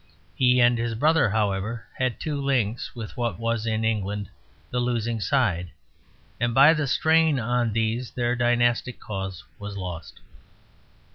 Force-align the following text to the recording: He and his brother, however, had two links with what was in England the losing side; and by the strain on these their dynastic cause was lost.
He 0.33 0.59
and 0.59 0.79
his 0.79 0.95
brother, 0.95 1.29
however, 1.29 1.85
had 1.99 2.19
two 2.19 2.41
links 2.41 2.95
with 2.95 3.15
what 3.15 3.37
was 3.37 3.67
in 3.67 3.85
England 3.85 4.31
the 4.71 4.79
losing 4.79 5.19
side; 5.21 5.69
and 6.39 6.55
by 6.55 6.73
the 6.73 6.87
strain 6.87 7.39
on 7.39 7.71
these 7.73 8.09
their 8.09 8.35
dynastic 8.35 8.99
cause 8.99 9.43
was 9.59 9.77
lost. 9.77 10.19